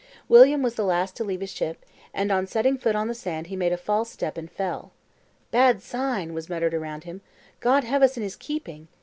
William 0.27 0.63
was 0.63 0.73
the 0.73 0.83
last 0.83 1.15
to 1.15 1.23
leave 1.23 1.41
his 1.41 1.51
ship; 1.51 1.85
and 2.11 2.31
on 2.31 2.47
setting 2.47 2.75
foot 2.75 2.95
on 2.95 3.07
the 3.07 3.13
sand 3.13 3.45
he 3.45 3.55
made 3.55 3.71
a 3.71 3.77
false 3.77 4.09
step 4.09 4.35
and 4.35 4.49
fell. 4.49 4.91
"Bad 5.51 5.79
sign!" 5.83 6.33
was 6.33 6.49
muttered 6.49 6.73
around 6.73 7.03
him; 7.03 7.21
"God 7.59 7.83
have 7.83 8.01
us 8.01 8.17
in 8.17 8.23
His 8.23 8.35
keeping!" 8.35 8.87